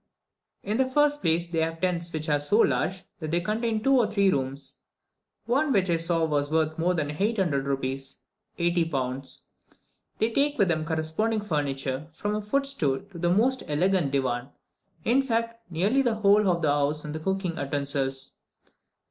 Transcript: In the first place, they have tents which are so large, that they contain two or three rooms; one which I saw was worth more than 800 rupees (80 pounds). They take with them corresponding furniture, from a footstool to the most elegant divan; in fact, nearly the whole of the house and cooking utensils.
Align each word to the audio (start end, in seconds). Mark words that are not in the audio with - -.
In 0.63 0.77
the 0.77 0.87
first 0.87 1.21
place, 1.21 1.45
they 1.45 1.59
have 1.61 1.79
tents 1.79 2.11
which 2.11 2.27
are 2.27 2.39
so 2.39 2.57
large, 2.57 3.03
that 3.19 3.29
they 3.29 3.39
contain 3.39 3.83
two 3.83 3.99
or 3.99 4.09
three 4.09 4.31
rooms; 4.31 4.79
one 5.45 5.71
which 5.71 5.91
I 5.91 5.97
saw 5.97 6.25
was 6.25 6.49
worth 6.49 6.79
more 6.79 6.95
than 6.95 7.11
800 7.11 7.67
rupees 7.67 8.17
(80 8.57 8.85
pounds). 8.85 9.43
They 10.17 10.31
take 10.31 10.57
with 10.57 10.69
them 10.69 10.85
corresponding 10.85 11.41
furniture, 11.41 12.07
from 12.13 12.33
a 12.33 12.41
footstool 12.41 13.01
to 13.11 13.19
the 13.19 13.29
most 13.29 13.61
elegant 13.67 14.09
divan; 14.11 14.49
in 15.05 15.21
fact, 15.21 15.69
nearly 15.71 16.01
the 16.01 16.15
whole 16.15 16.49
of 16.49 16.63
the 16.63 16.69
house 16.71 17.05
and 17.05 17.23
cooking 17.23 17.55
utensils. 17.57 18.31